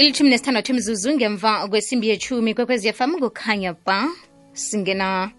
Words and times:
ilithumi 0.00 0.30
nesithandathu 0.30 0.74
mzuzu 0.74 1.14
ngemva 1.14 1.68
kwesimbi 1.68 2.08
yechumi 2.08 2.54
kwekwezi 2.54 2.92
fm 2.92 3.12
kukhanya 3.20 3.74
ba 3.86 4.08
singena 4.52 5.30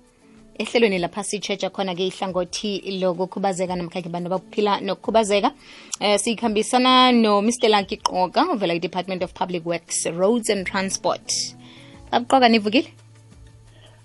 ehlelweni 0.59 0.99
lapha 0.99 1.23
sitshetsha 1.23 1.69
khona-ke 1.69 2.07
ihlangothi 2.07 2.99
lokukhubazeka 3.01 3.75
namkhakhe 3.75 4.09
bantu 4.09 4.27
abantu 4.27 4.45
abaphila 4.45 4.81
nokukhubazeka. 4.81 5.51
Eh 5.99 6.19
sikhambisana 6.19 7.11
nomr 7.11 7.69
lucky 7.69 7.97
qoka 7.97 8.51
uvela 8.53 8.73
i-department 8.73 9.23
of 9.23 9.33
public 9.33 9.65
works 9.65 10.05
roads 10.05 10.49
and 10.49 10.67
transport. 10.67 11.55
Babuqoka 12.11 12.49
nivukile? 12.49 12.93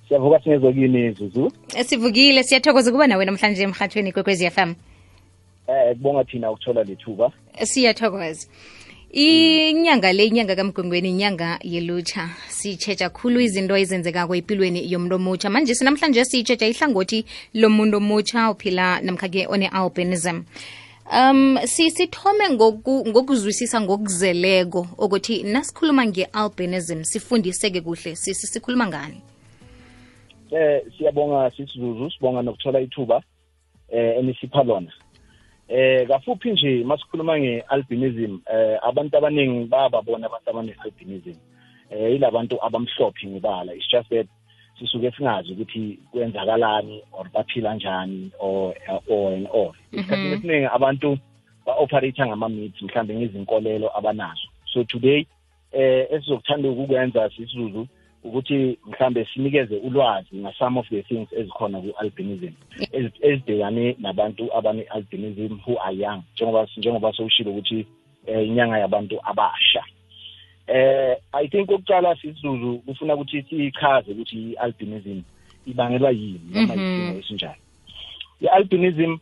Siyavuka 0.09 0.41
singezokini 0.41 1.12
zuzu. 1.12 1.52
Sivukile 1.84 2.43
siyathokoza 2.43 2.91
ukuba 2.91 3.07
nawe 3.07 3.25
namhlanje 3.25 3.62
emhathweni 3.62 4.12
kwekwezi 4.12 4.50
fm 4.50 4.75
eh 5.68 5.96
kubonga 5.96 6.25
thina 6.25 6.50
ukuthola 6.50 6.84
lethuba 6.84 7.32
siyathokoza 7.62 8.46
inyanga 9.17 10.12
le 10.12 10.27
inyanga 10.27 10.57
kamgwengweni 10.57 11.09
inyanga 11.09 11.59
yelutsha. 11.62 12.29
Sitshetsha 12.48 13.09
khulu 13.09 13.41
izinto 13.41 13.77
ezenzekako 13.77 14.34
empilweni 14.37 14.92
yomuntu 14.92 15.16
omutsha 15.16 15.48
manje 15.51 15.75
sinamhlanje 15.75 16.25
sitshetsha 16.25 16.66
ihlangothi 16.66 17.25
lomuntu 17.55 17.97
omutsha 17.97 18.51
ophila 18.51 19.01
namkha-ke 19.01 19.47
one-albinism 19.48 20.45
um 21.09 21.59
sithome 21.65 22.51
ngokuzwisisa 22.51 23.80
ngokuzeleko 23.80 24.87
ukuthi 24.98 25.42
nasikhuluma 25.42 26.06
nge-albinism 26.06 27.03
sifundiseke 27.05 27.80
kuhle. 27.80 28.17
Sikhuluma 28.17 28.87
ngani? 28.87 29.20
Eh 30.51 30.83
siyabonga 30.98 31.51
sisizuzu 31.56 32.11
sibonga 32.11 32.42
nokuthola 32.42 32.80
ithuba 32.80 33.23
eh 33.89 34.19
enisipha 34.19 34.62
lona 34.62 34.92
eh 35.69 36.09
kafuphi 36.09 36.51
nje 36.51 36.84
masikhuluma 36.84 37.38
nge-albinism 37.38 38.38
eh 38.52 38.79
abantu 38.83 39.16
abaningi 39.16 39.65
bababona 39.65 40.27
abantu 40.27 40.51
abane-albinism 40.51 41.37
eh 41.91 42.12
yilabantu 42.12 42.65
abamhlophe 42.67 43.27
ngibala 43.27 43.75
it's 43.75 43.91
just 43.91 44.09
that 44.09 44.27
sisuke 44.78 45.11
singazi 45.11 45.53
ukuthi 45.53 45.98
kwenzakalani 46.11 47.03
or 47.12 47.28
baphila 47.34 47.75
njani 47.75 48.31
or 48.39 48.75
or 49.09 49.33
and 49.33 49.48
or 49.53 49.72
isikhathi 49.92 50.33
esiningi 50.33 50.67
abantu 50.67 51.19
ba-operate 51.67 52.27
ngama-myths 52.27 52.83
mhlambe 52.83 53.14
ngezinkolelo 53.14 53.98
abanazo. 53.98 54.48
So 54.72 54.84
today 54.84 55.27
eh 55.72 56.06
esizokuthanda 56.11 56.69
ukukwenza 56.69 57.31
sisizuzu 57.31 57.87
ukuthi 58.27 58.78
mhlambe 58.86 59.24
sinikeze 59.24 59.77
ulwazi 59.77 60.36
nga-some 60.36 60.80
of 60.80 60.88
the 60.88 61.02
things 61.02 61.28
ezikhona 61.32 61.80
ku-albinism 61.80 62.55
ezibhekane 63.20 63.96
nabantu 63.98 64.44
abane-albinism 64.56 65.58
who 65.66 65.78
are 65.80 65.96
young 65.96 66.22
njengoba 66.34 66.69
njengoba 66.77 67.12
sewushilo 67.12 67.50
ukuthi 67.50 67.86
um 68.28 68.41
inyanga 68.41 68.78
yabantu 68.78 69.20
abasha. 69.24 69.84
Eh 70.66 71.16
i 71.32 71.48
think 71.48 71.70
okuqala 71.70 72.16
sisizuzu 72.16 72.78
kufuna 72.78 73.14
ukuthi 73.14 73.42
sichaze 73.42 74.12
ukuthi 74.12 74.36
i-albinism 74.36 75.20
ibangelwa 75.66 76.10
yini 76.10 76.41
noma 76.52 76.74
isimo 76.74 77.19
esinjani. 77.19 77.60
I-albinism 78.41 79.19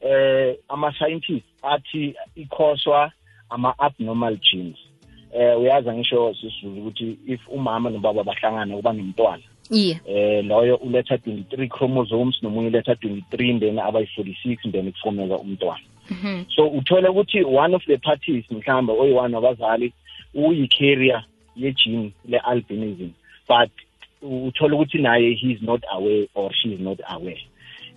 eh 0.00 0.56
ama-scientists 0.68 1.50
athi 1.62 2.14
ikhoswa 2.36 3.12
ama-abnormal 3.50 4.36
genes. 4.36 4.89
Eh 5.34 5.60
uyazi 5.60 5.90
ngisho 5.90 6.34
sisizuzu 6.34 6.80
ukuthi 6.80 7.16
if 7.26 7.40
umama 7.48 7.90
nobaba 7.90 8.24
bahlangana 8.24 8.76
kuba 8.76 8.92
nomntwana 8.92 9.42
yeah. 9.70 10.00
eh 10.06 10.44
loyo 10.44 10.76
uletha 10.76 11.14
23 11.14 11.68
chromosomes 11.68 12.42
nomunye 12.42 12.68
uletha 12.68 12.92
23 12.92 13.60
then 13.60 13.78
abayi-46 13.78 14.72
then 14.72 14.92
kufomeka 14.92 15.38
umntwana. 15.38 15.80
Mhm. 16.10 16.44
so 16.56 16.68
uthola 16.68 17.10
ukuthi 17.10 17.44
one 17.44 17.74
of 17.74 17.84
the 17.86 17.96
parties 17.96 18.44
mhlawumbe 18.50 18.92
oyi-one 18.92 19.36
wabazali 19.36 19.92
uyi-carrier 20.34 21.24
ye-gene 21.56 22.12
le-albinism 22.28 23.10
but 23.48 23.70
uthola 24.22 24.74
ukuthi 24.74 24.98
naye 24.98 25.34
he 25.34 25.52
is 25.52 25.62
not 25.62 25.84
aware 25.92 26.26
or 26.34 26.52
she 26.54 26.68
is 26.68 26.80
not 26.80 27.00
aware. 27.08 27.40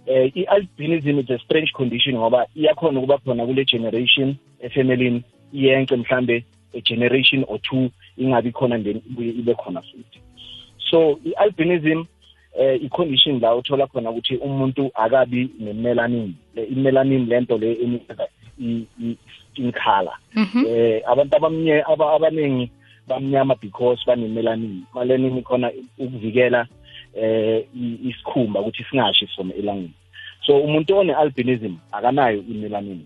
Eh 0.06 0.32
i-albinism 0.36 1.20
is 1.20 1.30
a 1.30 1.40
strange 1.40 1.72
condition 1.74 2.16
ngoba 2.16 2.48
iyakhona 2.56 3.00
ukuba 3.00 3.18
khona 3.18 3.46
kule 3.46 3.66
generation 3.66 4.36
efemelini 4.60 5.24
iyenke 5.54 5.96
mhlambe 5.96 6.46
a 6.74 6.82
generation 6.82 7.44
or 7.48 7.60
two 7.60 7.90
ingabi 8.18 8.52
khona 8.52 8.78
then 8.84 9.02
ibe 9.18 9.54
khona 9.56 9.82
futhi. 9.82 10.20
So 10.90 11.20
i-albinism 11.26 12.06
eh 12.60 12.78
i-condition 12.86 13.40
la 13.40 13.56
uthola 13.56 13.88
khona 13.88 14.10
ukuthi 14.12 14.38
umuntu 14.38 14.92
akabi 14.94 15.50
ne-melanin 15.60 16.34
i-melanin 16.56 17.26
lento 17.28 17.58
le 17.58 17.74
enika 17.74 18.28
i-skin 18.60 19.72
color 19.72 20.14
Mhm. 20.36 20.66
eh 20.68 21.02
abantu 21.08 21.36
abamnye 21.38 21.84
aba- 21.84 22.14
abaningi 22.16 22.70
bamnyama 23.08 23.56
because 23.60 24.00
bane-melanin. 24.08 24.84
Melanin 24.96 25.42
khona 25.44 25.72
ukuvikela 26.00 26.68
eh 27.16 27.64
isikhumba 27.76 28.60
ukuthi 28.62 28.84
singashi 28.90 29.28
from 29.36 29.52
elangeni. 29.52 29.94
So 30.46 30.60
umuntu 30.62 30.96
one-albinism 30.98 31.76
akanayo 31.92 32.44
i-melanin. 32.50 33.02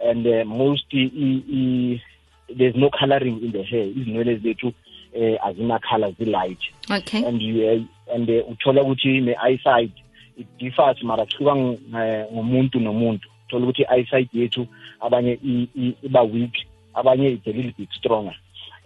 And 0.00 0.26
uh, 0.26 0.44
most 0.44 0.84
i, 0.92 1.10
i, 1.16 2.02
there's 2.48 2.74
no 2.76 2.90
coloring 2.90 3.42
in 3.42 3.52
the 3.52 3.62
hair. 3.62 3.86
Izinwele 3.86 4.36
zethu 4.36 4.72
eh 5.14 5.38
azina 5.44 5.78
color 5.80 6.12
zi-light. 6.18 6.58
Okay. 6.90 7.24
And 7.24 7.40
you 7.42 7.66
uh, 7.68 8.14
and 8.14 8.28
uh, 8.28 8.44
uthola 8.50 8.82
ukuthi 8.82 9.20
ne-eyesight 9.22 9.92
it 10.36 10.46
differs 10.58 11.02
mara 11.02 11.26
kuhluka 11.26 11.54
ng- 11.54 11.78
eh, 11.96 12.26
ngomuntu 12.32 12.80
nomuntu. 12.80 13.28
Uthola 13.48 13.66
ukuthi 13.66 13.82
i-eyesight 13.82 14.34
yethu 14.34 14.66
abanye 15.00 15.38
i- 15.44 15.68
i- 15.74 15.96
iba 16.02 16.22
weak 16.22 16.54
abanye 16.94 17.32
it's 17.32 17.46
a 17.46 17.52
little 17.52 17.72
bit 17.78 17.88
stronger. 17.92 18.34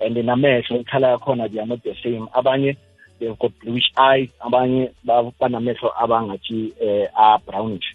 And 0.01 0.17
then 0.17 0.27
amehlo 0.29 0.81
ikhala 0.85 1.09
yakhona 1.19 1.49
they 1.51 1.61
are 1.61 1.67
not 1.67 1.83
the 1.83 1.95
same. 2.03 2.27
Abanye 2.35 2.77
they've 3.19 3.39
got 3.39 3.53
bluish 3.61 3.91
eyes 3.97 4.29
abanye 4.41 4.91
ba- 5.05 5.33
banamehlo 5.41 5.91
abangathi 6.01 6.73
eh, 6.81 7.07
are 7.15 7.39
brownish. 7.47 7.95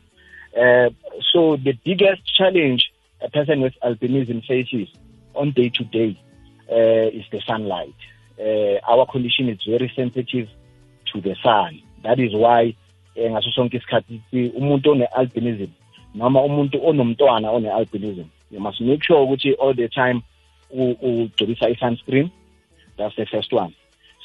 Uh, 0.56 0.90
so 1.34 1.58
the 1.58 1.74
biggest 1.84 2.22
challenge 2.38 2.92
a 3.22 3.30
person 3.30 3.62
with 3.62 3.74
albinism 3.84 4.42
faces 4.46 4.88
on 5.36 5.52
day 5.52 5.70
to 5.70 5.84
day 5.84 6.20
uh, 6.72 7.10
is 7.18 7.26
the 7.32 7.42
sunlight. 7.48 7.96
Uh, 8.40 8.80
our 8.92 9.06
condition 9.06 9.50
is 9.50 9.60
very 9.68 9.92
sensitive 9.96 10.50
to 11.14 11.22
the 11.22 11.36
sun. 11.44 11.82
That 12.04 12.20
is 12.20 12.34
why 12.34 12.76
eh, 13.16 13.32
ngaso 13.32 13.52
sonke 13.52 13.78
isikhathi 13.78 14.22
umuntu 14.58 14.92
one-albinism 14.92 15.70
noma 16.16 16.42
umuntu 16.42 16.88
onomntwana 16.88 17.52
one-albinism 17.52 18.28
you 18.52 18.60
must 18.60 18.82
make 18.82 19.04
sure 19.04 19.22
ukuthi 19.22 19.54
all 19.54 19.74
the 19.74 19.88
time 19.88 20.22
ugcobisa 20.72 21.70
i-sunscreen 21.70 22.30
that's 22.98 23.16
the 23.16 23.26
first 23.26 23.54
one 23.54 23.74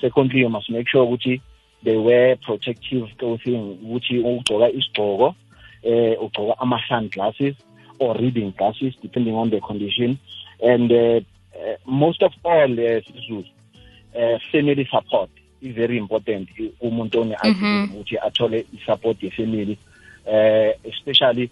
secondly 0.01 0.41
you 0.41 0.49
must 0.49 0.71
make 0.71 0.89
sure 0.89 1.05
ukuthi 1.05 1.41
they 1.85 1.97
wear 1.97 2.37
protective 2.37 3.07
clothing 3.19 3.79
ukuthi 3.83 4.19
ugcoka 4.19 4.71
isigcoko 4.71 5.35
eh 5.83 6.23
ugcoka 6.23 6.59
ama-sun 6.59 7.09
glasses 7.09 7.55
or 8.01 8.17
reading 8.17 8.53
glasses 8.57 8.95
depending 9.03 9.35
on 9.35 9.51
the 9.51 9.61
condition. 9.61 10.19
And 10.63 10.91
uh, 10.91 11.21
uh, 11.55 11.77
most 11.87 12.23
of 12.23 12.33
all 12.43 12.73
uh, 12.81 13.01
uh, 14.19 14.39
family 14.51 14.89
support 14.91 15.31
is 15.61 15.75
very 15.77 15.99
important. 15.99 16.49
Umuntu 16.83 17.19
one-albinism 17.19 17.95
ukuthi 17.95 18.19
athole 18.19 18.67
i-support 18.75 19.23
ye-family 19.23 19.79
uh, 20.27 20.73
especially 20.85 21.51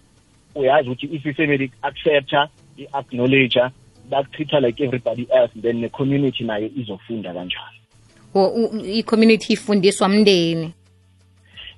uyazi 0.54 0.88
ukuthi 0.88 1.06
if 1.06 1.26
i-family 1.26 1.70
accepta 1.82 2.48
i-acknowledge 2.76 3.60
bakutreat-a 4.10 4.60
like 4.60 4.84
everybody 4.84 5.28
else 5.30 5.52
then 5.62 5.80
ne-community 5.80 6.44
nayo 6.44 6.70
izofunda 6.76 7.34
kanjalo 7.34 8.82
i-community 8.84 9.52
ifundiswa 9.52 10.08
mndeni 10.08 10.72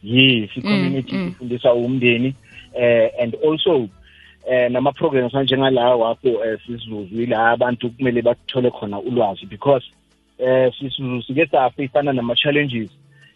yes 0.03 0.51
i-community 0.57 1.15
mm. 1.15 1.29
ifundiswa 1.29 1.75
umndeni 1.75 2.35
eh 2.75 3.11
and 3.23 3.37
also 3.45 3.89
eh 4.49 4.71
nama 4.71 4.93
programs 4.93 5.35
njengalawa 5.35 5.97
wakho 5.97 6.29
eh, 6.45 6.59
sisizuzu 6.67 7.23
ila 7.23 7.51
abantu 7.51 7.91
kumele 7.91 8.23
bathole 8.23 8.71
khona 8.71 8.99
ulwazi 9.01 9.47
because 9.47 9.87
eh 10.39 10.73
sisizuzu 10.79 11.23
sike 11.23 11.47
safisana 11.47 12.13
nama 12.13 12.35
challenges 12.35 12.91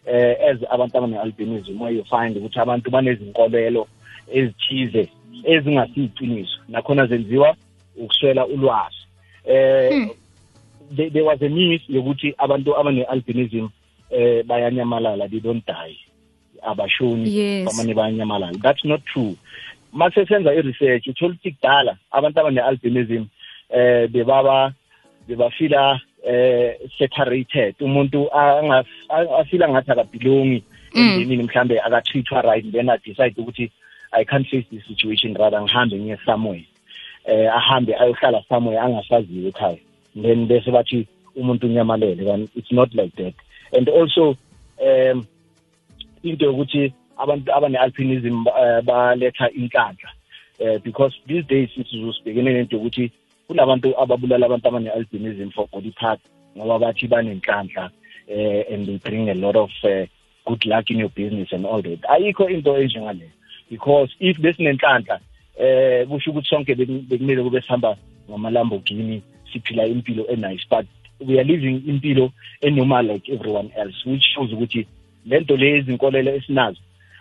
eh 0.05 0.37
as 0.51 0.57
abantu 0.69 0.97
abane-albinism 0.97 1.81
where 1.81 1.95
you 1.97 2.03
find 2.05 2.37
ukuthi 2.37 2.59
abantu 2.59 2.91
banezinkolelo 2.91 3.87
ezithize 4.33 5.09
ezingasiyiqiniso. 5.43 6.57
Nakhona 6.69 7.05
zenziwa 7.05 7.55
ukuswela 7.97 8.45
ulwazi. 8.47 8.97
Eh 9.45 9.89
Hmm. 9.91 10.09
there, 10.95 11.09
there 11.09 11.25
was 11.25 11.41
a 11.41 11.49
myth 11.49 11.81
yokuthi 11.89 12.33
abantu 12.37 12.77
abane-albinism 12.77 13.69
eh 14.09 14.43
bayanyamalala 14.45 15.27
they 15.29 15.39
don't 15.39 15.65
die. 15.67 15.97
Abashoni 16.63 17.29
Yes. 17.35 17.65
bamane 17.65 17.93
bayanyamalala. 17.93 18.57
That's 18.61 18.85
not 18.85 19.01
true. 19.05 19.35
Mase 19.95 20.25
senza 20.25 20.53
i-research 20.53 21.07
uthola 21.07 21.33
ukuthi 21.33 21.51
kudala 21.51 21.97
abantu 22.11 22.39
abane-albinism 22.39 23.23
eh 23.69 24.07
bebaba 24.11 24.73
bebafila 25.27 25.99
eh 26.27 26.75
separated. 26.97 27.75
Umuntu 27.81 28.29
angas- 28.33 28.85
a- 29.09 29.37
afila 29.39 29.69
ngathi 29.69 29.91
akabelongi 29.91 30.63
Mm. 30.93 31.01
emndenini 31.01 31.43
mhlambe 31.43 31.79
aka-treatwa 31.79 32.41
right 32.41 32.71
then 32.71 32.89
adecide 32.89 33.35
ukuthi 33.41 33.71
i 34.11 34.23
can't 34.25 34.47
face 34.47 34.65
this 34.71 34.85
situation 34.87 35.33
rather 35.35 35.61
ngihambe 35.61 35.95
ngiye 35.99 36.17
somewhere. 36.25 36.65
Eh 37.25 37.47
ahambe 37.55 37.95
ayohlala 37.95 38.43
somewhere 38.49 38.79
angasaziyo 38.79 39.47
ekhaya. 39.49 39.79
Then 40.21 40.47
bese 40.47 40.71
bathi 40.71 41.07
umuntu 41.35 41.67
unyamalele 41.67 42.47
it's 42.55 42.71
not 42.71 42.93
like 42.95 43.15
that. 43.15 43.33
And 43.77 43.89
also 43.89 44.37
um 44.79 45.25
into 46.23 46.45
yokuthi 46.45 46.93
abantu 47.17 47.53
abane-alpinism 47.53 48.47
uh, 48.47 48.81
baletha 48.81 49.49
inhlanhla 49.49 50.09
uh, 50.59 50.77
because 50.83 51.13
these 51.27 51.43
days 51.47 51.69
sibhekene 52.17 52.53
nento 52.53 52.75
yokuthi 52.75 53.11
kunabantu 53.47 53.99
ababulala 54.01 54.45
abantu 54.45 54.67
abane-albinism 54.67 55.51
for 55.51 55.67
body 55.71 55.91
part 55.91 56.19
ngoba 56.57 56.79
bathi 56.79 57.07
banenhlanhla 57.07 57.91
uh, 58.29 58.73
and 58.73 58.87
they 58.87 58.97
bring 58.97 59.29
a 59.29 59.33
lot 59.33 59.55
of 59.55 59.71
uh, 59.83 60.05
good 60.45 60.65
luck 60.65 60.89
in 60.89 60.99
your 60.99 61.09
business 61.09 61.51
and 61.51 61.65
all 61.65 61.81
that. 61.81 62.01
Ayikho 62.09 62.49
into 62.49 62.69
enjengaleyo 62.69 63.29
because 63.69 64.09
if 64.19 64.37
besinenhlanhla 64.37 65.19
eh 65.57 66.07
kusho 66.07 66.31
ukuthi 66.31 66.47
sonke 66.49 66.75
bekumele 66.75 67.43
kube 67.43 67.61
sihamba 67.61 67.97
ngamalambogini 68.29 69.21
siphila 69.53 69.85
impilo 69.85 70.27
enice 70.27 70.65
but 70.69 70.85
we 71.19 71.39
are 71.39 71.43
living 71.43 71.81
impilo 71.87 72.31
enormal 72.61 73.05
like 73.05 73.33
everyone 73.33 73.71
else 73.75 74.05
which 74.05 74.23
shows 74.23 74.53
ukuthi 74.53 74.87
lento 75.25 75.57
lezi 75.57 75.91
inkolelo 75.91 76.35
esinazo 76.35 76.79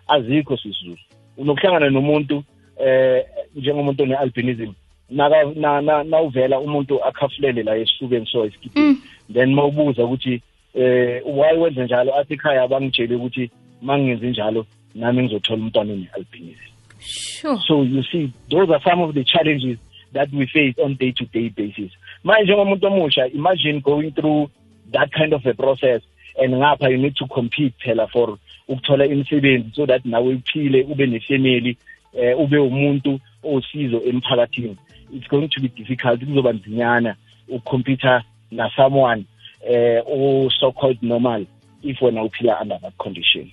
azikho 0.08 0.56
sisizuzu 0.56 1.02
unokuhlangana 1.36 1.90
nomuntu 1.90 2.44
eh 2.84 3.24
njengomuntu 3.56 4.02
one-albinism 4.02 4.72
nawuvela 5.10 6.60
umuntu 6.60 7.04
akhafulele 7.04 7.62
la 7.62 7.76
esifubeni 7.76 8.26
so 8.26 8.44
esikipini 8.44 8.86
mm. 8.86 9.02
then 9.32 9.54
mawubuza 9.54 10.04
ukuthi 10.04 10.42
eh 10.74 11.22
why 11.26 11.58
wenze 11.58 11.84
njalo 11.84 12.18
athi 12.18 12.34
ekhaya 12.34 12.62
abangitshele 12.62 13.14
ukuthi 13.14 13.50
mangingenzi 13.82 14.26
njalo 14.26 14.66
nami 14.94 15.22
ngizothola 15.22 15.62
umntwana 15.62 15.92
one-albinism 15.92 16.70
sure. 17.00 17.58
so 17.66 17.82
you 17.82 18.02
see 18.02 18.32
those 18.50 18.72
are 18.72 18.84
some 18.90 19.02
of 19.02 19.14
the 19.14 19.24
challenges 19.24 19.78
that 20.12 20.32
we 20.32 20.46
face 20.46 20.74
on 20.84 20.96
day 20.96 21.12
to 21.12 21.24
day 21.32 21.50
basis 21.50 21.92
manje 22.24 22.44
njengomuntu 22.44 22.86
omusha 22.86 23.26
imagine 23.26 23.80
going 23.80 24.10
through 24.10 24.50
that 24.92 25.10
kind 25.12 25.34
of 25.34 25.46
a 25.46 25.54
process 25.54 26.02
and 26.42 26.54
ngapha 26.54 26.88
you 26.88 26.98
need 26.98 27.14
to 27.14 27.26
compete 27.26 27.74
phela 27.78 28.06
for 28.06 28.38
ukuthola 28.68 29.06
imisebenzi 29.06 29.70
so 29.74 29.86
that 29.86 30.04
nawe 30.04 30.34
uphile 30.34 30.82
ube 30.82 31.06
nefamily 31.06 31.76
eh 32.12 32.40
ube 32.40 32.58
umuntu 32.58 33.20
osizo 33.42 34.02
emphakathini. 34.02 34.76
It's 35.12 35.28
going 35.28 35.48
to 35.48 35.60
be 35.60 35.68
difficult 35.68 36.24
kuzoba 36.24 36.52
nzinyana 36.52 37.16
ukucompete 37.48 38.20
na 38.50 38.70
someone 38.76 39.24
eh 39.70 40.02
o 40.06 40.50
so 40.60 40.72
called 40.72 41.02
normal 41.02 41.46
if 41.82 42.02
wena 42.02 42.22
uphila 42.22 42.60
under 42.62 42.80
that 42.80 42.96
condition. 42.96 43.50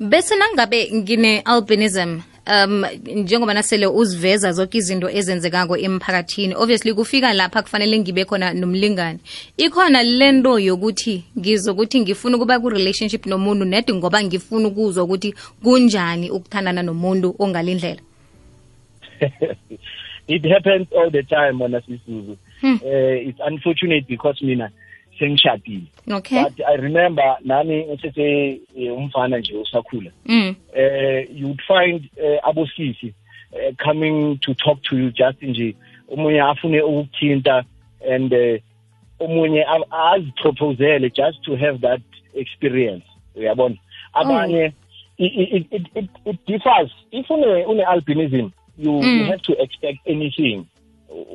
Bese 0.00 0.36
nangabe 0.36 0.90
ngine 0.94 1.40
albinism 1.40 2.20
um 2.46 2.84
njengoba 3.06 3.54
nasele 3.54 3.86
uziveza 3.86 4.52
zonke 4.52 4.78
izinto 4.78 5.10
ezenzekako 5.10 5.76
emphakathini 5.76 6.54
obviously 6.54 6.94
kufika 6.94 7.32
lapha 7.32 7.62
kufanele 7.62 7.98
ngibe 7.98 8.24
khona 8.24 8.54
nomlingani. 8.54 9.18
Ikhona 9.56 10.02
lento 10.02 10.58
yokuthi 10.58 11.24
ngizokuthi 11.38 12.00
ngifuna 12.00 12.36
ukuba 12.36 12.60
ku-relationship 12.60 13.26
nomuntu 13.26 13.64
nedi 13.64 13.92
ngoba 13.94 14.24
ngifuna 14.24 14.68
ukuzwa 14.68 15.04
ukuthi 15.04 15.34
kunjani 15.62 16.30
ukuthandana 16.30 16.82
nomuntu 16.82 17.34
ongalindlela 17.38 18.00
it 20.28 20.44
happens 20.44 20.88
all 20.92 21.10
the 21.10 21.22
time 21.22 21.62
wona 21.62 21.80
sisuzu 21.80 22.36
hmm. 22.60 22.78
uh, 22.84 23.28
it's 23.28 23.40
unfortunate 23.40 24.06
because 24.08 24.44
mina 24.44 24.70
sengishadile 25.20 25.86
okay 26.12 26.44
but 26.44 26.60
i 26.60 26.76
remember 26.76 27.38
nami 27.44 27.84
ngisese 27.84 28.60
eh, 28.76 28.96
umfana 28.96 29.38
nje 29.38 29.56
usakhula 29.56 30.10
mm. 30.26 30.54
eh 30.74 31.28
you'd 31.34 31.62
find 31.62 32.10
uh, 32.16 32.48
abosisi 32.48 33.14
uh, 33.52 33.76
coming 33.76 34.36
to 34.36 34.54
talk 34.54 34.82
to 34.82 34.98
you 34.98 35.10
just 35.10 35.42
nje 35.42 35.76
umunye 36.08 36.40
afune 36.40 36.82
ukuthinta 36.82 37.64
and 38.14 38.32
uh, 38.32 38.58
umunye 39.20 39.66
aziproposele 39.90 41.10
just 41.10 41.42
to 41.42 41.56
have 41.56 41.78
that 41.78 42.02
experience 42.34 43.04
uyabona 43.34 43.76
abanye 44.12 44.64
oh. 44.64 44.72
it, 45.18 45.66
it, 45.72 45.86
it, 45.94 46.10
it 46.24 46.36
differs 46.46 46.90
if 47.10 47.30
une 47.30 47.64
une 47.66 47.84
albinism 47.84 48.50
you, 48.78 48.92
mm. 48.92 49.18
you 49.18 49.24
have 49.24 49.42
to 49.42 49.62
expect 49.62 49.98
anything 50.08 50.64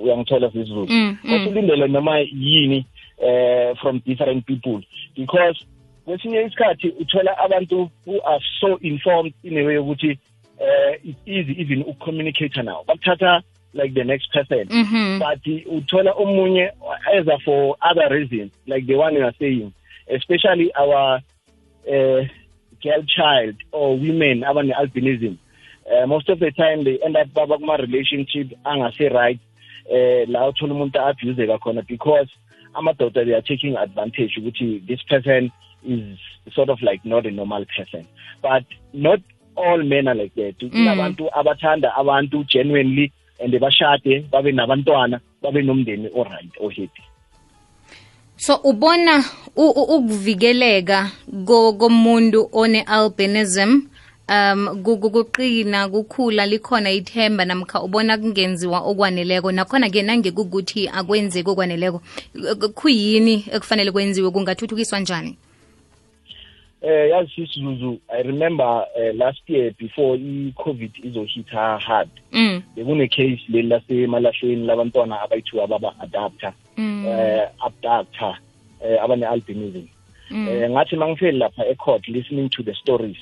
uyangithola 0.01 0.51
sizulu 0.51 0.87
mm, 0.89 1.17
mm. 1.23 1.47
ulindele 1.47 1.87
noma 1.87 2.19
yini 2.19 2.85
uh, 3.21 3.75
from 3.81 4.00
different 4.06 4.45
people. 4.45 4.81
Because 5.15 5.65
kwesinye 6.06 6.41
isikhathi 6.41 6.89
uthola 6.89 7.38
abantu 7.38 7.89
who 8.06 8.21
are 8.21 8.41
so 8.62 8.77
informed 8.81 9.33
in 9.44 9.57
a 9.57 9.63
way 9.63 9.77
ukuthi 9.77 10.19
uh, 10.59 10.94
it's 11.03 11.19
easy 11.25 11.62
even 11.62 11.83
ukucommunicate 11.83 12.63
now. 12.63 12.83
Bakuthatha 12.88 13.41
like 13.73 13.94
the 13.94 14.03
next 14.03 14.31
person. 14.31 14.67
Mm 14.69 14.85
-hmm. 14.85 15.19
but 15.19 15.65
uthola 15.65 16.12
omunye 16.12 16.71
either 17.13 17.38
for 17.45 17.75
other 17.81 18.09
reasons 18.09 18.51
like 18.67 18.85
the 18.88 18.95
one 18.95 19.15
you 19.15 19.23
are 19.23 19.35
saying 19.39 19.73
especially 20.07 20.71
our 20.75 21.21
uh, 21.88 22.21
girl 22.81 23.03
child 23.07 23.56
or 23.71 23.97
women 23.97 24.44
abane-albinism. 24.44 25.38
Uh, 25.91 26.07
most 26.07 26.29
of 26.29 26.39
the 26.39 26.51
time 26.51 26.83
they 26.83 27.00
end 27.03 27.18
up 27.18 27.31
baba 27.33 27.57
kuma-relationship 27.57 28.47
angase-right 28.65 29.39
uh, 29.91 30.25
la 30.27 30.47
uthola 30.50 30.73
umuntu 30.73 31.00
a-abuseka 31.00 31.59
khona 31.59 31.81
because 31.88 32.29
amadoda 32.75 33.25
they 33.25 33.33
are 33.33 33.42
taking 33.42 33.75
advantage 33.77 34.38
ukuthi 34.38 34.86
this 34.88 35.01
person 35.04 35.51
is 35.83 36.19
sort 36.54 36.69
of 36.69 36.81
like 36.81 37.04
not 37.06 37.25
a 37.25 37.31
normal 37.31 37.66
person. 37.77 38.07
But 38.42 38.63
not 38.94 39.19
all 39.56 39.83
men 39.83 40.07
are 40.07 40.16
like 40.16 40.36
that. 40.36 40.60
Kunabantu 40.60 41.24
mm. 41.24 41.33
abathanda 41.33 41.94
abantu 41.95 42.44
genuinely 42.48 43.12
and 43.39 43.54
bashade 43.54 44.30
babe 44.31 44.54
nabantwana 44.54 45.19
babe 45.42 45.62
nomndeni 45.63 46.10
oright 46.13 46.51
ohappy. 46.60 47.04
So 48.38 48.56
ubona 48.63 49.24
ukuvikeleka 49.56 51.12
komuntu 51.45 52.50
one-albinism 52.51 53.89
um 54.30 54.83
kuqina 54.83 55.89
kukhula 55.89 56.45
likhona 56.45 56.92
ithemba 56.92 57.45
namkha 57.45 57.81
ubona 57.81 58.18
kungenziwa 58.18 58.80
okwaneleko 58.80 59.51
nakhona-ke 59.51 60.01
nangekukuthi 60.01 60.89
akwenzeki 60.89 61.50
okwaneleko 61.50 62.01
kuyini 62.74 63.45
ekufanele 63.54 63.92
kwenziwe 63.92 64.31
kungathuthukiswa 64.31 65.00
njani 65.00 65.38
eh 66.81 67.10
yazi 67.10 67.31
sisizuzu 67.36 68.00
i 68.07 68.24
remember 68.24 68.88
uh, 68.95 69.16
last 69.16 69.50
year 69.50 69.72
before 69.80 70.19
i-covid 70.19 70.92
izohitha 71.04 71.78
hard 71.78 72.10
mm. 72.31 72.62
bekune-case 72.75 73.42
leli 73.50 73.68
lasemalahlweni 73.68 74.66
labantwana 74.66 75.21
abayithiwa 75.21 75.63
ababa-adapter 75.63 76.54
mm. 76.78 77.06
uh, 77.06 77.66
abductor 77.66 78.38
uh, 78.81 79.04
abane-albinism 79.04 79.88
mm. 80.31 80.47
uh, 80.47 80.69
ngathi 80.69 80.95
mangifeli 80.95 81.38
lapha 81.38 81.66
e-court 81.66 82.07
listening 82.07 82.49
to 82.49 82.64
the 82.64 82.73
stories 82.73 83.18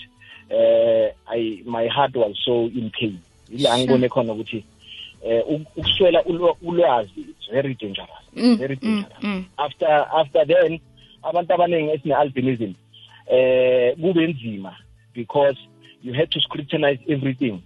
uh, 0.51 1.11
I 1.27 1.63
my 1.65 1.87
heart 1.87 2.15
was 2.15 2.37
so 2.45 2.65
in 2.65 2.91
pain. 2.91 3.19
Ila 3.51 3.77
ngibone 3.77 4.09
khona 4.09 4.33
ukuthi 4.33 4.63
eh 5.25 5.43
ukuswela 5.47 6.23
ulwazi 6.61 7.21
it's 7.21 7.51
very 7.51 7.73
dangerous 7.75 8.09
mm, 8.35 8.57
very 8.57 8.75
mm, 8.75 8.81
dangerous. 8.81 9.23
mm, 9.23 9.45
after 9.57 10.07
after 10.15 10.45
then 10.45 10.79
abantu 11.23 11.53
abaningi 11.53 11.91
esine 11.91 12.15
albinism 12.15 12.73
eh 13.27 13.95
kube 13.95 14.27
nzima 14.27 14.75
because 15.13 15.57
you 16.03 16.13
had 16.13 16.29
to 16.31 16.39
scrutinize 16.41 16.99
everything. 17.07 17.61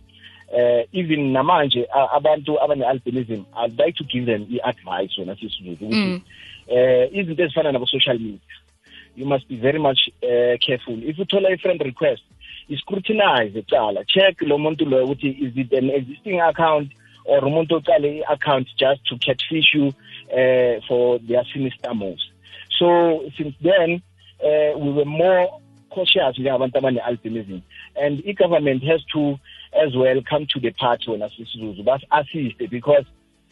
Uh, 0.54 0.84
even 0.94 1.32
namanje 1.32 1.88
abantu 2.14 2.62
abane 2.62 2.86
albinism 2.86 3.46
i'd 3.64 3.80
like 3.80 3.98
to 3.98 4.04
give 4.04 4.26
them 4.26 4.48
i-advice 4.50 5.22
wena 5.22 5.36
sisizulu 5.36 5.72
ukuthi 5.72 6.22
eh 6.68 7.10
izinto 7.14 7.44
ezifana 7.44 7.72
nabo 7.72 7.86
social 7.86 8.20
media 8.20 8.40
you 9.18 9.26
must 9.26 9.48
be 9.48 9.58
very 9.58 9.80
much 9.80 10.00
uh, 10.24 10.56
careful. 10.66 11.04
If 11.04 11.18
uthola 11.18 11.50
i-friend 11.50 11.82
request 11.82 12.22
iscrutinize 12.70 13.60
ecala 13.60 14.06
check 14.06 14.42
lo 14.42 14.58
muntu 14.58 14.86
loyo 14.86 15.06
ukuthi 15.06 15.30
is 15.30 15.58
it 15.58 15.74
an 15.74 15.90
existing 15.90 16.40
account 16.40 16.92
or 17.28 17.46
umuntu 17.46 17.76
ocale 17.76 18.20
i-account 18.20 18.68
just 18.78 19.04
to 19.06 19.18
catfish 19.18 19.74
you 19.74 19.94
uh, 20.32 20.82
for 20.88 21.20
their 21.20 21.44
sinister 21.54 21.94
moves. 21.94 22.32
So 22.80 23.30
since 23.38 23.56
then 23.62 24.02
uh, 24.44 24.78
we 24.78 24.92
were 24.92 25.06
more 25.06 25.60
cautious 25.90 26.38
njengabantu 26.38 26.78
abane-albinism. 26.78 27.62
And 27.96 28.24
i-government 28.26 28.84
has 28.84 29.04
to 29.14 29.40
as 29.74 29.96
well 29.96 30.22
come 30.30 30.46
to 30.54 30.60
the 30.60 30.72
party 30.72 31.12
wena 31.12 31.30
sisizuzu 31.30 31.84
bas-assiste 31.84 32.70
because 32.70 33.06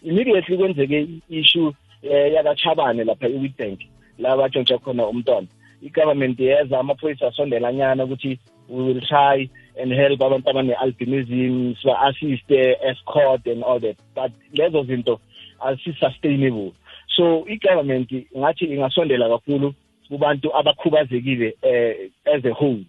immediately 0.04 0.58
kwenzeke 0.58 1.00
i-issue 1.30 1.68
um 1.68 1.76
yakachabane 2.04 3.04
lapha 3.04 3.28
e-witbank 3.28 3.80
la 4.20 4.38
batshontsha 4.38 4.78
khona 4.78 5.08
umntwana. 5.08 5.48
I-government 5.82 6.40
yeza 6.40 6.80
amaphoyisa 6.80 7.28
asondelanyana 7.28 8.04
ukuthi 8.04 8.40
we 8.70 8.84
will 8.84 9.02
try 9.02 9.50
and 9.80 9.92
help 9.92 10.20
abantu 10.20 10.50
abane-albinism 10.50 11.76
siba-assiste 11.82 12.78
escort 12.84 13.46
and 13.48 13.64
all 13.64 13.80
that. 13.80 13.98
But 14.16 14.32
lezo 14.54 14.86
zinto 14.86 15.20
asi-sustainable 15.62 16.74
so 17.16 17.46
i-government 17.48 18.12
ngathi 18.38 18.66
ingasondela 18.66 19.30
kakhulu 19.30 19.74
kubantu 20.10 20.56
abakhubazekile 20.56 21.56
eh, 21.62 22.12
as 22.26 22.46
a 22.46 22.54
whole 22.54 22.86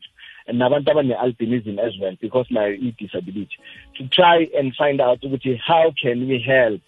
nabantu 0.53 0.91
abane-albinism 0.91 1.79
as 1.79 1.99
well 2.01 2.17
because 2.21 2.47
nayo 2.51 2.75
i-disability. 2.75 3.57
To 3.99 4.09
try 4.09 4.49
and 4.59 4.75
find 4.75 5.01
out 5.01 5.21
ukuthi 5.23 5.59
how 5.59 5.93
can 6.03 6.29
we 6.29 6.39
help 6.39 6.81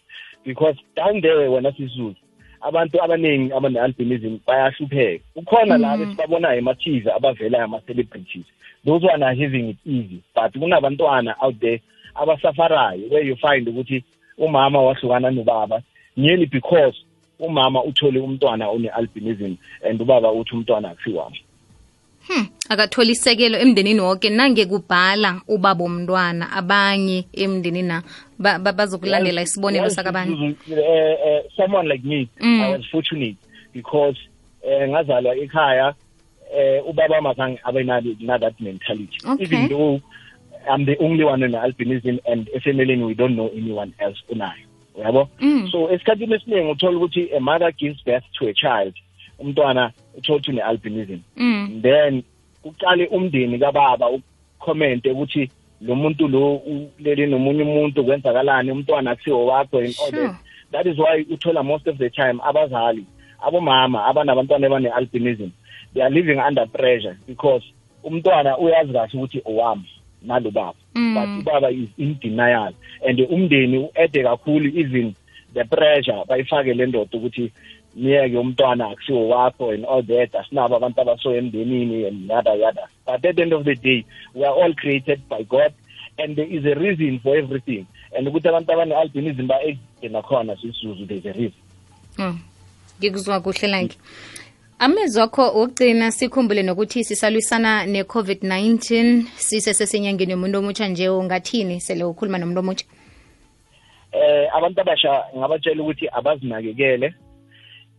because 0.44 0.76
down 0.96 1.20
there 1.20 1.50
wena 1.50 1.72
sisulu 1.72 2.16
abantu 2.60 3.02
abaningi 3.02 3.52
abane-albinism 3.52 4.38
bayahlupheka. 4.46 5.24
Kukhona 5.34 5.78
labo 5.78 6.04
Mm. 6.04 6.10
esibabonayo 6.10 6.58
ema-tv 6.58 7.10
abavelayo 7.10 7.64
ama-celebrities 7.64 8.46
those 8.84 9.04
one 9.06 9.22
are 9.22 9.34
having 9.34 9.70
it 9.70 9.76
easy 9.84 10.22
but 10.34 10.52
kunabantwana 10.52 11.34
out 11.42 11.58
there 11.60 11.80
abasafarayo 12.14 13.10
where 13.10 13.26
you 13.26 13.36
find 13.36 13.68
ukuthi 13.68 14.04
umama 14.38 14.82
wahlukana 14.82 15.30
nobaba. 15.30 15.82
Nearly 16.16 16.46
because 16.46 16.96
umama 17.40 17.84
uthole 17.84 18.20
umntwana 18.20 18.68
one-albinism 18.68 19.56
and 19.88 20.00
ubaba 20.00 20.32
uthi 20.32 20.54
umntwana 20.54 20.90
akusiwami 20.90 21.40
Hmm, 22.28 22.46
akatholi 22.68 23.10
isekelo 23.12 23.58
emndenini 23.58 24.00
wonke 24.00 24.30
nange 24.30 24.66
kubhala 24.66 25.40
ubaba 25.48 25.84
omntwana 25.84 26.52
abanye 26.52 27.24
emndenini 27.32 27.88
na 27.88 28.02
ba- 28.38 28.58
ba- 28.58 28.72
bazokulandela 28.72 29.42
isibonelo 29.42 29.84
Once 29.84 29.94
sakabanye 29.94 30.36
Zuzu, 30.36 30.80
eh, 30.80 31.16
eh, 31.26 31.42
someone 31.56 31.88
like 31.88 32.04
me 32.08 32.28
Mm. 32.40 32.60
i 32.62 32.70
was 32.72 32.86
fortunate 32.90 33.36
because 33.72 34.18
eh, 34.62 34.88
ngazalwa 34.88 35.36
ekhaya 35.36 35.94
eh, 36.56 36.82
ubaba 36.88 37.20
mazange 37.20 37.60
abe 37.64 37.82
nalo 37.84 38.16
na 38.20 38.38
that 38.38 38.60
mentality 38.60 39.18
Okay. 39.32 39.44
even 39.44 39.68
though 39.68 40.00
i'm 40.74 40.84
the 40.86 40.96
only 41.00 41.24
one 41.24 41.42
in 41.46 41.54
albinism 41.54 42.18
and 42.32 42.48
efamilini 42.54 43.04
we 43.04 43.14
don't 43.14 43.34
know 43.34 43.50
anyone 43.56 43.92
else 43.98 44.18
unayo 44.28 44.64
uyabo 44.94 45.28
Mm. 45.40 45.68
so 45.72 45.90
esikhathini 45.92 46.34
esiningi 46.34 46.70
uthola 46.70 46.96
ukuthi 46.96 47.28
a 47.36 47.40
mother 47.40 47.72
gives 47.72 48.04
birth 48.04 48.24
to 48.38 48.48
a 48.48 48.52
child 48.54 48.94
umntwana 49.38 49.92
uthola 50.18 50.36
ukuthi 50.38 50.50
une-albinism 50.50 51.18
Mm. 51.36 51.80
then 51.82 52.22
uqale 52.64 53.06
umndeni 53.06 53.58
kababa 53.58 54.10
ukhomente 54.10 55.10
ukuthi 55.10 55.50
lo 55.80 55.94
muntu 55.94 56.28
lo 56.28 56.56
ulele 56.56 57.26
nomunye 57.26 57.62
umuntu 57.62 58.04
kwenzakalani 58.04 58.70
umntwana 58.72 59.10
akusiwo 59.10 59.46
wakho 59.46 59.78
and 59.78 59.94
all 60.04 60.10
that 60.12 60.34
that 60.72 60.86
is 60.86 60.98
why 60.98 61.26
uthola 61.30 61.62
most 61.62 61.86
of 61.88 61.96
the 61.98 62.10
time 62.10 62.40
abazali 62.44 63.04
abomama 63.46 64.04
abanabantwana 64.06 64.66
abane-albinism 64.66 65.50
they 65.94 66.02
are 66.02 66.10
living 66.14 66.40
under 66.48 66.66
pressure 66.68 67.16
because 67.28 67.64
umntwana 68.04 68.58
uyazi 68.58 68.92
kahle 68.92 69.10
ukuthi 69.14 69.42
owami 69.44 69.88
nalo 70.22 70.50
baba 70.50 70.74
Mm. 70.94 71.14
but 71.14 71.46
ubaba 71.46 71.70
is 71.70 71.88
in 71.98 72.16
denial 72.20 72.72
and 73.08 73.20
umndeni 73.20 73.78
u-ede 73.78 74.22
kakhulu 74.22 74.78
even 74.80 75.14
the 75.54 75.64
pressure 75.64 76.24
bayifake 76.28 76.74
le 76.74 76.86
ndoda 76.86 77.18
ukuthi 77.18 77.52
niyeke 77.98 78.38
umntwana 78.38 78.90
akusiwo 78.90 79.28
wakho 79.28 79.70
and 79.70 79.84
all 79.84 80.02
that 80.02 80.34
asinabo 80.34 80.76
abantu 80.76 81.00
abaso 81.00 81.34
emndenini 81.34 82.06
and 82.06 82.30
yada 82.30 82.54
yada. 82.54 82.88
But 83.06 83.24
at 83.24 83.36
the 83.36 83.42
end 83.42 83.52
of 83.52 83.64
the 83.64 83.74
day 83.74 84.04
we 84.34 84.44
are 84.44 84.54
all 84.54 84.74
created 84.74 85.20
by 85.28 85.42
god 85.42 85.72
and 86.18 86.36
there 86.36 86.46
is 86.46 86.64
a 86.64 86.74
reason 86.74 87.20
for 87.20 87.36
everything. 87.36 87.86
And 88.16 88.28
ukuthi 88.28 88.48
abantu 88.48 88.72
abane-albinism 88.72 89.46
ba-existe 89.46 90.08
nakhona 90.08 90.56
sisizuzu 90.56 91.06
there's 91.06 91.26
a 91.26 91.32
reason. 91.32 91.62
Mm. 92.18 92.38
ngikuzwa 92.98 93.40
kuhle 93.40 93.68
lanke 93.68 93.98
amezwi 94.78 95.22
akho 95.22 95.42
wokugcina 95.42 96.10
sikhumbule 96.10 96.62
nokuthi 96.62 97.04
sisalwisana 97.04 97.86
ne-covid-19 97.86 99.22
sisesesenyangeni 99.36 100.32
yomuntu 100.32 100.58
omutsha 100.58 100.88
nje 100.88 101.08
ungathini 101.08 101.80
sele 101.80 102.04
ukhuluma 102.04 102.38
nomuntu 102.38 102.60
omutsha? 102.60 102.86
Eh 104.12 104.48
abantu 104.56 104.80
abasha 104.80 105.24
ngabatshela 105.36 105.82
ukuthi 105.82 106.08
abazinakekele. 106.08 107.14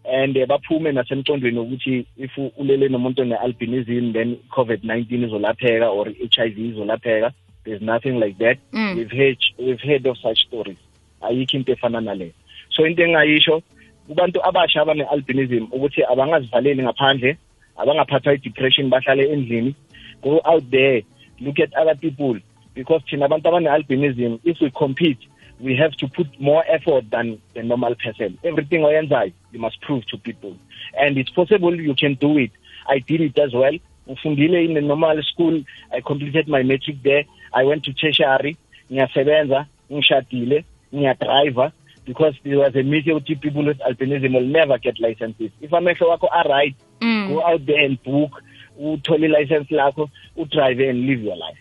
And 0.05 0.37
eh, 0.37 0.45
baphume 0.45 0.91
nasemcondweni 0.91 1.59
ukuthi 1.59 2.05
if 2.17 2.31
ulele 2.57 2.89
nomuntu 2.89 3.21
one-albinism 3.21 4.13
then 4.13 4.37
covid-19 4.49 5.23
izolapheka 5.23 5.89
or 5.89 6.09
i-HIV 6.09 6.57
izolapheka. 6.57 7.31
There's 7.65 7.81
nothing 7.81 8.19
like 8.19 8.37
that. 8.39 8.57
Mm. 8.71 8.95
we've 8.95 9.11
heard 9.11 9.37
we've 9.57 9.81
heard 9.81 10.05
of 10.07 10.17
such 10.17 10.39
stories. 10.47 10.77
Ayikho 11.21 11.53
into 11.53 11.75
efana 11.75 12.01
naleyo 12.01 12.33
so 12.69 12.85
into 12.85 13.03
engayisho 13.03 13.61
kubantu 14.07 14.41
abasha 14.43 14.81
abane-albinism 14.81 15.67
ukuthi 15.71 16.03
abangazivaleli 16.03 16.83
ngaphandle 16.83 17.37
abangaphathwa 17.77 18.33
i-depression 18.33 18.89
bahlale 18.89 19.31
endlini. 19.33 19.75
Go 20.21 20.41
out 20.45 20.69
there 20.71 21.03
look 21.39 21.59
at 21.59 21.73
other 21.73 21.95
people 21.95 22.39
because 22.73 23.01
thina 23.09 23.25
abantu 23.25 23.47
abane-albinism 23.49 24.39
if 24.43 24.61
we 24.61 24.69
compete 24.71 25.19
we 25.59 25.75
have 25.75 25.91
to 25.97 26.07
put 26.07 26.27
more 26.39 26.63
effort 26.67 27.09
than 27.11 27.41
the 27.53 27.63
normal 27.63 27.95
person. 27.95 28.37
Everything 28.43 28.81
oyenzayo 28.81 29.33
you 29.51 29.59
must 29.59 29.81
prove 29.81 30.05
to 30.07 30.17
people. 30.17 30.55
And 30.99 31.17
it's 31.17 31.29
possible 31.29 31.75
you 31.75 31.95
can 31.95 32.15
do 32.15 32.37
it. 32.37 32.51
I 32.87 32.99
did 32.99 33.21
it 33.21 33.37
as 33.39 33.53
well. 33.53 33.73
In 34.07 34.73
the 34.73 34.81
normal 34.81 35.21
school. 35.23 35.63
I 35.93 36.01
completed 36.01 36.47
my 36.47 36.63
metric 36.63 36.97
there. 37.03 37.25
I 37.53 37.63
went 37.63 37.83
to 37.85 37.93
tertiary. 37.93 38.57
Ngiyasebenza 38.91 39.65
ngishadile 39.91 40.63
ngiyadriver 40.93 41.71
because 42.05 42.35
there 42.43 42.57
was 42.57 42.75
a 42.75 42.79
ukuthi 42.83 43.39
people 43.39 43.65
with 43.65 43.79
albinism. 43.79 44.33
Will 44.33 44.47
never 44.47 44.77
get 44.79 44.99
licenses. 44.99 45.51
If 45.61 45.71
amehlo 45.71 46.07
wakho 46.09 46.27
are-right 46.31 46.75
Mm. 47.01 47.27
go 47.29 47.41
out 47.45 47.65
there 47.65 47.85
and 47.85 48.01
book 48.03 48.43
uthole 48.77 49.23
ilicense 49.25 49.71
lakho 49.71 50.09
udrive 50.35 50.89
and 50.89 51.05
live 51.05 51.23
your 51.23 51.37
life 51.37 51.57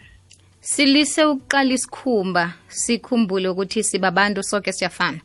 silise 0.69 1.25
ukuqala 1.25 1.73
isikhumba 1.75 2.53
sikhumbule 2.69 3.49
ukuthi 3.49 3.83
sibabantu 3.83 4.43
sonke 4.43 4.73
siyafana. 4.73 5.21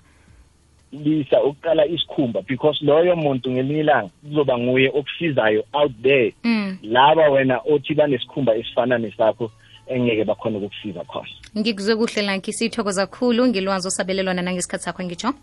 Lisa 0.92 1.44
ukuqala 1.44 1.86
isikhumba 1.86 2.42
because 2.48 2.86
loyo 2.86 3.16
muntu 3.16 3.52
ngelinye 3.52 3.80
ilanga 3.80 4.10
kuzoba 4.24 4.58
nguye 4.58 4.90
okusizayo 4.90 5.64
out 5.74 5.92
there. 6.02 6.34
Mm. 6.44 6.78
laba 6.84 7.30
wena 7.30 7.60
othi 7.74 7.94
banesikhumba 7.94 8.56
esifana 8.56 8.98
nesakho 8.98 9.52
engeke 9.88 10.24
bakhona 10.24 10.58
ukukusiza 10.58 11.04
khona. 11.04 11.30
Ngikuzwe 11.58 11.96
kuhle 11.96 12.22
lanki. 12.22 12.54
Sithokoza 12.54 13.08
kakhulu. 13.08 13.48
Ngilwazi 13.48 13.88
osabelelwana 13.88 14.42
nangesikhathi 14.42 14.84
sakho 14.84 15.04
ngitsho. 15.04 15.34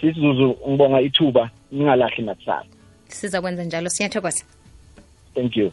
Sisizuzu 0.00 0.56
ngibonga 0.68 1.00
ithuba 1.00 1.50
ningalahli 1.72 2.24
nakusasa. 2.24 2.66
Siza 3.08 3.40
kwenza 3.40 3.64
njalo. 3.64 3.88
Siyathokoza. 3.90 4.44
Thank 5.34 5.56
you 5.56 5.72